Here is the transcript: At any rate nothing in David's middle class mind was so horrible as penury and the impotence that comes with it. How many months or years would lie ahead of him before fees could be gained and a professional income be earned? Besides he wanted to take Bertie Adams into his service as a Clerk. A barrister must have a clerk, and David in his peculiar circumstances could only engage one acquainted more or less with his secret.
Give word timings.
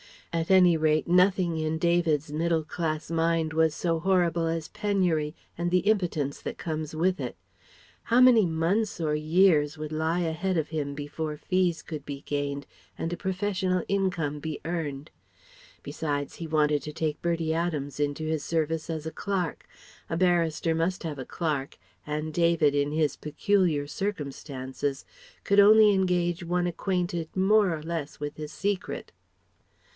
At 0.33 0.49
any 0.49 0.77
rate 0.77 1.07
nothing 1.07 1.57
in 1.57 1.77
David's 1.77 2.31
middle 2.31 2.63
class 2.63 3.11
mind 3.11 3.53
was 3.53 3.75
so 3.75 3.99
horrible 3.99 4.47
as 4.47 4.69
penury 4.69 5.35
and 5.57 5.69
the 5.69 5.79
impotence 5.79 6.41
that 6.41 6.57
comes 6.57 6.95
with 6.95 7.19
it. 7.19 7.35
How 8.03 8.19
many 8.19 8.45
months 8.47 8.99
or 8.99 9.13
years 9.13 9.77
would 9.77 9.91
lie 9.91 10.21
ahead 10.21 10.57
of 10.57 10.69
him 10.69 10.95
before 10.95 11.37
fees 11.37 11.83
could 11.83 12.03
be 12.05 12.21
gained 12.21 12.65
and 12.97 13.13
a 13.13 13.17
professional 13.17 13.83
income 13.87 14.39
be 14.39 14.59
earned? 14.65 15.11
Besides 15.83 16.35
he 16.35 16.47
wanted 16.47 16.81
to 16.83 16.93
take 16.93 17.21
Bertie 17.21 17.53
Adams 17.53 17.99
into 17.99 18.23
his 18.23 18.43
service 18.43 18.89
as 18.89 19.05
a 19.05 19.11
Clerk. 19.11 19.67
A 20.09 20.17
barrister 20.17 20.73
must 20.73 21.03
have 21.03 21.19
a 21.19 21.25
clerk, 21.25 21.77
and 22.07 22.33
David 22.33 22.73
in 22.73 22.91
his 22.91 23.17
peculiar 23.17 23.85
circumstances 23.85 25.05
could 25.43 25.59
only 25.59 25.93
engage 25.93 26.43
one 26.43 26.65
acquainted 26.65 27.35
more 27.35 27.75
or 27.75 27.83
less 27.83 28.19
with 28.19 28.37
his 28.37 28.53
secret. 28.53 29.11